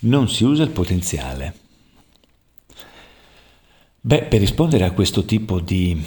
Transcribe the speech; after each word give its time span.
non 0.00 0.28
si 0.28 0.44
usa 0.44 0.62
il 0.62 0.70
potenziale? 0.70 1.54
Beh, 4.00 4.22
per 4.22 4.40
rispondere 4.40 4.84
a 4.84 4.92
questo 4.92 5.24
tipo 5.24 5.60
di 5.60 6.00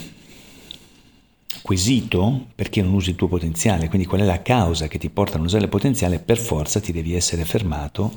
quesito, 1.62 2.48
perché 2.56 2.82
non 2.82 2.94
usi 2.94 3.12
il 3.12 3.16
tuo 3.16 3.28
potenziale, 3.28 3.90
quindi 3.90 4.08
qual 4.08 4.22
è 4.22 4.26
la 4.26 4.42
causa 4.42 4.88
che 4.88 4.98
ti 4.98 5.10
porta 5.10 5.34
a 5.34 5.38
non 5.38 5.48
usare 5.48 5.66
il 5.66 5.70
potenziale, 5.70 6.20
per 6.20 6.38
forza 6.38 6.80
ti 6.80 6.92
devi 6.92 7.14
essere 7.14 7.46
fermato 7.46 8.14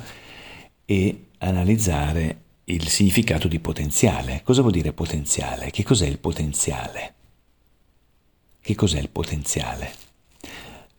e 0.84 1.26
analizzare 1.38 2.40
il 2.64 2.88
significato 2.88 3.48
di 3.48 3.58
potenziale. 3.58 4.40
Cosa 4.42 4.60
vuol 4.62 4.72
dire 4.72 4.92
potenziale? 4.92 5.70
Che 5.70 5.82
cos'è 5.82 6.06
il 6.06 6.18
potenziale? 6.18 7.14
Che 8.60 8.74
cos'è 8.74 8.98
il 8.98 9.10
potenziale? 9.10 10.03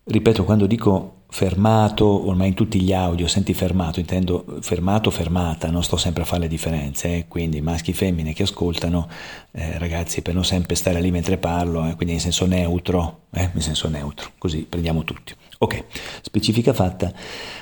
Ripeto, 0.08 0.44
quando 0.44 0.68
dico 0.68 1.24
fermato, 1.30 2.28
ormai 2.28 2.50
in 2.50 2.54
tutti 2.54 2.80
gli 2.80 2.94
audio 2.94 3.28
senti 3.28 3.56
fermato, 3.56 4.00
intendo 4.00 4.46
fermato, 4.62 5.10
fermata, 5.10 5.72
non 5.72 5.84
sto 5.84 5.98
sempre 5.98 6.22
a 6.22 6.26
fare 6.26 6.42
le 6.42 6.48
differenze, 6.48 7.16
eh? 7.16 7.26
quindi 7.28 7.60
maschi 7.60 7.90
e 7.90 7.96
femmine 7.96 8.32
che 8.32 8.44
ascoltano, 8.44 9.10
eh, 9.52 9.80
ragazzi, 9.80 10.22
per 10.22 10.36
non 10.36 10.46
sempre 10.46 10.76
stare 10.76 11.02
lì 11.02 11.10
mentre 11.10 11.38
parlo, 11.38 11.88
eh? 11.88 11.96
quindi 11.96 12.14
in 12.14 12.20
senso 12.20 12.46
neutro, 12.46 13.22
eh? 13.32 13.50
in 13.52 13.62
senso 13.62 13.90
neutro, 13.90 14.30
così 14.38 14.68
prendiamo 14.70 15.04
tutti. 15.04 15.34
Ok, 15.66 15.84
specifica 16.22 16.74
fatta, 16.74 17.12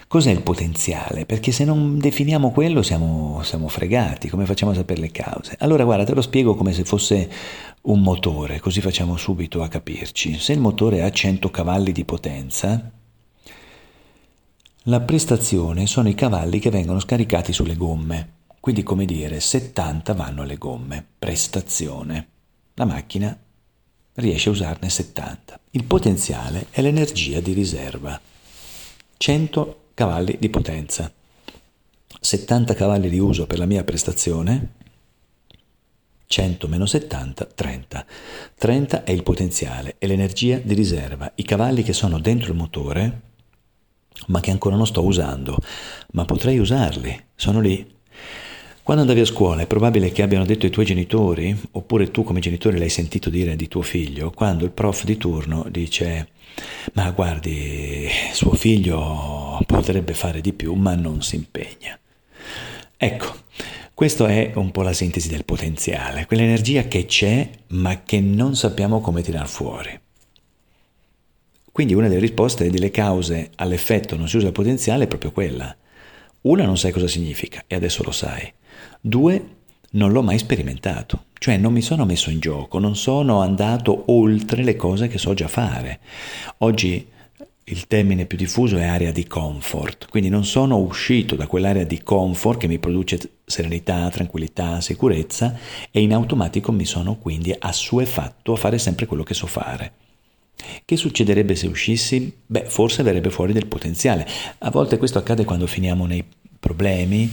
cos'è 0.09 0.29
il 0.29 0.41
potenziale? 0.41 1.25
Perché 1.25 1.53
se 1.53 1.63
non 1.63 1.97
definiamo 1.99 2.51
quello 2.51 2.81
siamo, 2.81 3.41
siamo 3.43 3.69
fregati, 3.69 4.27
come 4.27 4.45
facciamo 4.45 4.73
a 4.73 4.75
sapere 4.75 4.99
le 4.99 5.09
cause? 5.09 5.55
Allora 5.59 5.85
guarda, 5.85 6.03
te 6.03 6.13
lo 6.13 6.21
spiego 6.21 6.53
come 6.53 6.73
se 6.73 6.83
fosse 6.83 7.31
un 7.83 8.01
motore, 8.01 8.59
così 8.59 8.81
facciamo 8.81 9.15
subito 9.15 9.63
a 9.63 9.69
capirci. 9.69 10.37
Se 10.37 10.51
il 10.51 10.59
motore 10.59 11.01
ha 11.01 11.09
100 11.09 11.49
cavalli 11.49 11.93
di 11.93 12.03
potenza, 12.03 12.91
la 14.83 14.99
prestazione 14.99 15.87
sono 15.87 16.09
i 16.09 16.13
cavalli 16.13 16.59
che 16.59 16.71
vengono 16.71 16.99
scaricati 16.99 17.53
sulle 17.53 17.77
gomme, 17.77 18.31
quindi 18.59 18.83
come 18.83 19.05
dire 19.05 19.39
70 19.39 20.13
vanno 20.13 20.41
alle 20.41 20.57
gomme, 20.57 21.05
prestazione. 21.17 22.27
La 22.73 22.83
macchina 22.83 23.37
riesce 24.15 24.49
a 24.49 24.51
usarne 24.51 24.89
70. 24.89 25.59
Il 25.71 25.83
potenziale 25.85 26.67
è 26.69 26.81
l'energia 26.81 27.39
di 27.39 27.53
riserva, 27.53 28.19
100 29.17 29.81
cavalli 29.93 30.37
di 30.39 30.49
potenza, 30.49 31.11
70 32.19 32.73
cavalli 32.73 33.09
di 33.09 33.19
uso 33.19 33.47
per 33.47 33.57
la 33.57 33.65
mia 33.65 33.83
prestazione, 33.83 34.81
100 36.25 36.67
meno 36.67 36.85
70, 36.85 37.45
30. 37.45 38.05
30 38.57 39.03
è 39.03 39.11
il 39.11 39.23
potenziale, 39.23 39.95
è 39.97 40.07
l'energia 40.07 40.57
di 40.57 40.73
riserva, 40.73 41.31
i 41.35 41.43
cavalli 41.43 41.83
che 41.83 41.93
sono 41.93 42.19
dentro 42.19 42.51
il 42.51 42.57
motore 42.57 43.31
ma 44.27 44.39
che 44.39 44.51
ancora 44.51 44.75
non 44.75 44.87
sto 44.87 45.03
usando, 45.03 45.57
ma 46.11 46.25
potrei 46.25 46.59
usarli, 46.59 47.25
sono 47.35 47.59
lì. 47.59 47.91
Quando 48.83 49.03
andavi 49.03 49.21
a 49.21 49.25
scuola 49.25 49.61
è 49.61 49.65
probabile 49.65 50.11
che 50.11 50.23
abbiano 50.23 50.43
detto 50.43 50.65
i 50.65 50.69
tuoi 50.69 50.83
genitori, 50.83 51.57
oppure 51.71 52.11
tu 52.11 52.23
come 52.23 52.41
genitore 52.41 52.77
l'hai 52.77 52.89
sentito 52.89 53.29
dire 53.29 53.55
di 53.55 53.69
tuo 53.69 53.81
figlio, 53.81 54.29
quando 54.31 54.65
il 54.65 54.71
prof 54.71 55.05
di 55.05 55.15
turno 55.15 55.65
dice 55.69 56.27
ma 56.91 57.09
guardi, 57.11 58.09
suo 58.33 58.53
figlio 58.55 59.57
potrebbe 59.65 60.13
fare 60.13 60.41
di 60.41 60.51
più, 60.51 60.73
ma 60.73 60.95
non 60.95 61.23
si 61.23 61.37
impegna. 61.37 61.97
Ecco, 62.97 63.33
questa 63.93 64.27
è 64.27 64.51
un 64.55 64.71
po' 64.71 64.81
la 64.81 64.91
sintesi 64.91 65.29
del 65.29 65.45
potenziale, 65.45 66.25
quell'energia 66.25 66.83
che 66.89 67.05
c'è 67.05 67.49
ma 67.69 68.03
che 68.03 68.19
non 68.19 68.53
sappiamo 68.57 68.99
come 68.99 69.21
tirar 69.21 69.47
fuori. 69.47 69.97
Quindi 71.71 71.93
una 71.93 72.09
delle 72.09 72.19
risposte 72.19 72.69
delle 72.69 72.91
cause 72.91 73.51
all'effetto 73.55 74.17
non 74.17 74.27
si 74.27 74.35
usa 74.35 74.47
il 74.47 74.51
potenziale 74.51 75.05
è 75.05 75.07
proprio 75.07 75.31
quella. 75.31 75.73
Una 76.41 76.65
non 76.65 76.77
sai 76.77 76.91
cosa 76.91 77.07
significa 77.07 77.63
e 77.65 77.75
adesso 77.75 78.03
lo 78.03 78.11
sai. 78.11 78.53
Due 78.99 79.47
non 79.91 80.11
l'ho 80.11 80.23
mai 80.23 80.37
sperimentato, 80.37 81.25
cioè 81.37 81.57
non 81.57 81.73
mi 81.73 81.81
sono 81.81 82.05
messo 82.05 82.29
in 82.29 82.39
gioco, 82.39 82.79
non 82.79 82.95
sono 82.95 83.41
andato 83.41 84.03
oltre 84.07 84.63
le 84.63 84.75
cose 84.75 85.07
che 85.07 85.17
so 85.17 85.33
già 85.33 85.47
fare. 85.47 85.99
Oggi 86.59 87.07
il 87.65 87.87
termine 87.87 88.25
più 88.25 88.37
diffuso 88.37 88.77
è 88.77 88.83
area 88.83 89.11
di 89.11 89.25
comfort, 89.25 90.07
quindi 90.09 90.29
non 90.29 90.45
sono 90.45 90.77
uscito 90.77 91.35
da 91.35 91.47
quell'area 91.47 91.85
di 91.85 92.01
comfort 92.03 92.59
che 92.59 92.67
mi 92.67 92.79
produce 92.79 93.19
serenità, 93.45 94.09
tranquillità, 94.09 94.81
sicurezza 94.81 95.57
e 95.89 96.01
in 96.01 96.13
automatico 96.13 96.71
mi 96.71 96.85
sono 96.85 97.15
quindi 97.15 97.55
assuefatto 97.57 98.53
a 98.53 98.57
fare 98.57 98.77
sempre 98.77 99.05
quello 99.05 99.23
che 99.23 99.33
so 99.33 99.47
fare. 99.47 99.93
Che 100.85 100.95
succederebbe 100.95 101.55
se 101.55 101.67
uscissi? 101.67 102.33
Beh, 102.45 102.65
forse 102.65 103.03
verrebbe 103.03 103.29
fuori 103.29 103.53
del 103.53 103.67
potenziale. 103.67 104.27
A 104.59 104.69
volte 104.69 104.97
questo 104.97 105.17
accade 105.17 105.45
quando 105.45 105.67
finiamo 105.67 106.05
nei 106.05 106.23
problemi 106.59 107.29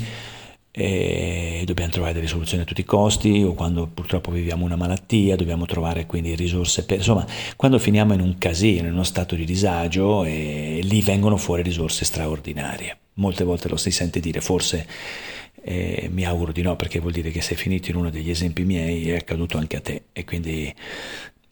e 0.73 1.63
dobbiamo 1.67 1.91
trovare 1.91 2.13
delle 2.13 2.27
soluzioni 2.27 2.63
a 2.63 2.67
tutti 2.67 2.81
i 2.83 2.85
costi 2.85 3.43
o 3.43 3.55
quando 3.55 3.87
purtroppo 3.87 4.31
viviamo 4.31 4.65
una 4.65 4.77
malattia, 4.77 5.37
dobbiamo 5.37 5.67
trovare 5.67 6.07
quindi 6.07 6.35
risorse 6.35 6.85
per... 6.85 6.99
insomma, 6.99 7.27
quando 7.57 7.79
finiamo 7.79 8.13
in 8.15 8.21
un 8.21 8.39
casino, 8.39 8.87
in 8.87 8.95
uno 8.95 9.03
stato 9.03 9.35
di 9.35 9.45
disagio 9.45 10.25
e 10.25 10.81
lì 10.83 11.01
vengono 11.03 11.37
fuori 11.37 11.63
risorse 11.63 12.05
straordinarie. 12.05 12.99
Molte 13.15 13.45
volte 13.45 13.69
lo 13.69 13.77
si 13.77 13.91
sente 13.91 14.21
dire, 14.21 14.41
forse 14.41 14.87
eh, 15.63 16.09
mi 16.11 16.25
auguro 16.25 16.53
di 16.53 16.63
no 16.63 16.77
perché 16.77 17.01
vuol 17.01 17.13
dire 17.13 17.31
che 17.31 17.43
sei 17.43 17.57
finito 17.57 17.91
in 17.91 17.97
uno 17.97 18.11
degli 18.11 18.31
esempi 18.31 18.65
miei 18.65 19.11
è 19.11 19.17
accaduto 19.17 19.59
anche 19.59 19.77
a 19.77 19.81
te 19.81 20.05
e 20.13 20.25
quindi 20.25 20.75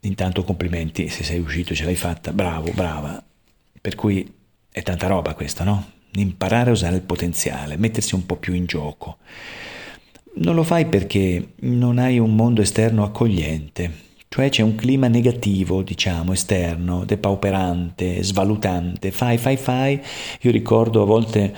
Intanto 0.03 0.45
complimenti 0.45 1.09
se 1.09 1.25
sei 1.25 1.41
uscito, 1.41 1.75
ce 1.75 1.85
l'hai 1.85 1.97
fatta, 1.97 2.33
bravo, 2.33 2.71
brava. 2.73 3.23
Per 3.81 3.95
cui 3.95 4.33
è 4.71 4.83
tanta 4.83 5.09
roba 5.09 5.35
questa, 5.35 5.65
no? 5.65 5.93
Imparare 6.15 6.71
a 6.71 6.73
usare 6.73 6.97
il 6.97 7.03
potenziale, 7.03 7.77
mettersi 7.77 8.15
un 8.15 8.27
po' 8.27 8.37
più 8.37 8.55
in 8.55 8.67
gioco. 8.67 9.19
Non 10.41 10.55
lo 10.55 10.63
fai 10.63 10.87
perché 10.87 11.55
non 11.61 11.99
hai 11.99 12.19
un 12.19 12.35
mondo 12.35 12.63
esterno 12.63 13.03
accogliente, 13.03 14.07
cioè 14.29 14.51
c'è 14.51 14.63
un 14.63 14.75
clima 14.75 15.09
negativo, 15.09 15.83
diciamo, 15.83 16.33
esterno, 16.33 17.05
depauperante, 17.05 18.23
svalutante, 18.23 19.11
fai, 19.11 19.39
fai, 19.39 19.57
fai. 19.57 20.01
Io 20.43 20.51
ricordo 20.51 21.03
a 21.03 21.07
volte 21.07 21.55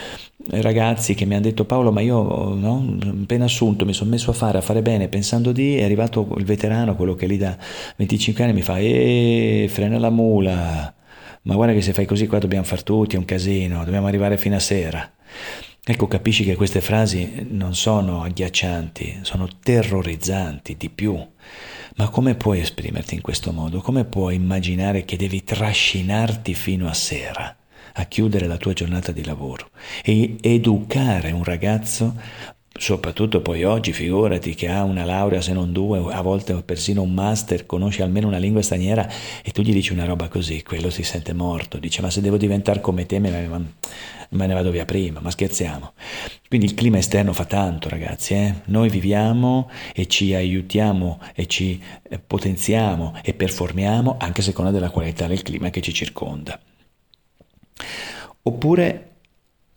ragazzi 0.53 1.15
che 1.15 1.27
mi 1.27 1.34
hanno 1.34 1.44
detto 1.44 1.65
Paolo 1.65 1.93
ma 1.93 2.00
io 2.00 2.55
no, 2.55 2.97
appena 3.22 3.44
assunto 3.44 3.84
mi 3.84 3.93
sono 3.93 4.11
messo 4.11 4.31
a 4.31 4.34
fare, 4.34 4.59
a 4.59 4.62
fare 4.62 4.82
bene 4.82 5.09
pensando 5.09 5.53
di, 5.53 5.77
è 5.77 5.84
arrivato 5.84 6.34
il 6.38 6.44
veterano, 6.44 6.97
quello 6.97 7.15
che 7.15 7.27
lì 7.27 7.37
da 7.37 7.56
25 7.97 8.44
anni 8.44 8.53
mi 8.55 8.62
fa 8.62 8.78
eh, 8.78 9.67
frena 9.69 9.99
la 9.99 10.11
mula, 10.11 10.94
ma 11.42 11.54
guarda 11.54 11.74
che 11.74 11.82
se 11.82 11.92
fai 11.92 12.06
così 12.06 12.26
qua 12.26 12.38
dobbiamo 12.38 12.64
far 12.64 12.82
tutti, 12.82 13.16
è 13.16 13.18
un 13.18 13.24
casino, 13.24 13.84
dobbiamo 13.84 14.06
arrivare 14.06 14.36
fino 14.36 14.56
a 14.56 14.60
sera. 14.60 15.10
Ecco, 15.82 16.06
capisci 16.06 16.44
che 16.44 16.56
queste 16.56 16.80
frasi 16.80 17.46
non 17.50 17.74
sono 17.74 18.22
agghiaccianti, 18.22 19.20
sono 19.22 19.48
terrorizzanti 19.62 20.76
di 20.76 20.90
più. 20.90 21.18
Ma 21.96 22.08
come 22.08 22.34
puoi 22.34 22.60
esprimerti 22.60 23.14
in 23.14 23.22
questo 23.22 23.52
modo? 23.52 23.80
Come 23.80 24.04
puoi 24.04 24.34
immaginare 24.34 25.04
che 25.04 25.16
devi 25.16 25.42
trascinarti 25.42 26.54
fino 26.54 26.88
a 26.88 26.94
sera? 26.94 27.54
a 27.94 28.04
chiudere 28.04 28.46
la 28.46 28.56
tua 28.56 28.72
giornata 28.72 29.10
di 29.12 29.24
lavoro 29.24 29.70
e 30.02 30.36
educare 30.40 31.32
un 31.32 31.42
ragazzo 31.42 32.14
soprattutto 32.80 33.42
poi 33.42 33.62
oggi, 33.64 33.92
figurati 33.92 34.54
che 34.54 34.68
ha 34.68 34.84
una 34.84 35.04
laurea 35.04 35.42
se 35.42 35.52
non 35.52 35.70
due, 35.70 35.98
a 36.12 36.22
volte 36.22 36.54
persino 36.62 37.02
un 37.02 37.12
master, 37.12 37.66
conosce 37.66 38.02
almeno 38.02 38.26
una 38.26 38.38
lingua 38.38 38.62
straniera 38.62 39.06
e 39.44 39.50
tu 39.50 39.60
gli 39.60 39.72
dici 39.72 39.92
una 39.92 40.06
roba 40.06 40.28
così, 40.28 40.62
quello 40.62 40.88
si 40.88 41.02
sente 41.02 41.34
morto, 41.34 41.78
dice 41.78 42.00
ma 42.00 42.10
se 42.10 42.22
devo 42.22 42.38
diventare 42.38 42.80
come 42.80 43.04
te 43.04 43.19
me, 43.19 43.30
me 44.30 44.46
ne 44.46 44.54
vado 44.54 44.70
via 44.70 44.86
prima, 44.86 45.20
ma 45.20 45.30
scherziamo. 45.30 45.92
Quindi 46.48 46.66
il 46.66 46.74
clima 46.74 46.96
esterno 46.96 47.34
fa 47.34 47.44
tanto 47.44 47.90
ragazzi, 47.90 48.32
eh? 48.32 48.54
noi 48.66 48.88
viviamo 48.88 49.70
e 49.94 50.06
ci 50.06 50.34
aiutiamo 50.34 51.20
e 51.34 51.46
ci 51.46 51.80
eh, 52.08 52.19
potenziamo 52.19 53.14
e 53.22 53.34
performiamo 53.34 54.16
anche 54.19 54.40
a 54.40 54.44
seconda 54.44 54.70
della 54.70 54.90
qualità 54.90 55.26
del 55.26 55.42
clima 55.42 55.69
che 55.69 55.82
ci 55.82 55.92
circonda. 55.92 56.58
Oppure 58.42 59.09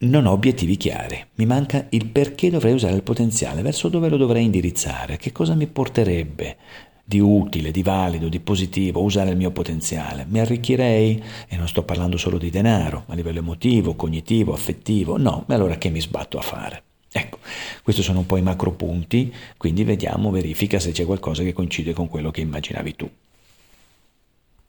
non 0.04 0.26
ho 0.26 0.32
obiettivi 0.32 0.76
chiari, 0.76 1.24
mi 1.36 1.46
manca 1.46 1.88
il 1.90 2.08
perché 2.08 2.50
dovrei 2.50 2.74
usare 2.74 2.96
il 2.96 3.04
potenziale, 3.04 3.62
verso 3.62 3.88
dove 3.90 4.10
lo 4.10 4.18
dovrei 4.18 4.44
indirizzare, 4.44 5.18
che 5.18 5.32
cosa 5.32 5.56
mi 5.56 5.68
porterebbe 5.68 6.58
di 7.06 7.20
utile, 7.20 7.72
di 7.72 7.84
valido, 7.84 8.30
di 8.30 8.40
positivo 8.40 9.02
usare 9.02 9.32
il 9.32 9.38
mio 9.38 9.52
potenziale. 9.52 10.26
Mi 10.28 10.40
arricchirei, 10.40 11.22
e 11.48 11.58
non 11.58 11.68
sto 11.68 11.84
parlando 11.84 12.18
solo 12.18 12.38
di 12.38 12.50
denaro, 12.50 13.04
a 13.08 13.16
livello 13.16 13.40
emotivo, 13.40 13.96
cognitivo, 13.96 14.54
affettivo, 14.54 15.18
no, 15.18 15.46
e 15.48 15.54
allora 15.54 15.78
che 15.78 15.90
mi 15.90 16.02
sbatto 16.02 16.38
a 16.38 16.42
fare? 16.42 16.84
Ecco, 17.12 17.38
questi 17.84 18.02
sono 18.02 18.20
un 18.20 18.26
po' 18.26 18.38
i 18.38 18.42
macro 18.42 18.72
punti, 18.72 19.32
quindi 19.58 19.84
vediamo, 19.84 20.32
verifica 20.32 20.80
se 20.80 20.92
c'è 20.92 21.06
qualcosa 21.06 21.44
che 21.44 21.54
coincide 21.54 21.94
con 21.94 22.08
quello 22.08 22.32
che 22.32 22.42
immaginavi 22.42 22.96
tu. 22.96 23.10